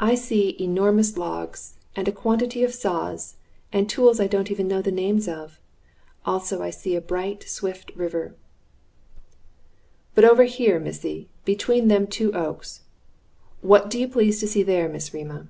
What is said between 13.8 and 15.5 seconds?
do you please to see there, Miss Rema?"